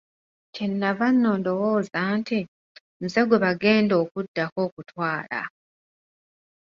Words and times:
Kye 0.53 0.65
nnava 0.71 1.07
nno 1.13 1.31
ndowooza 1.39 1.99
nti, 2.19 2.39
Nze 3.03 3.21
gwe 3.27 3.41
bagenda 3.45 3.93
okuddako 4.03 4.59
okutwala. 4.67 5.41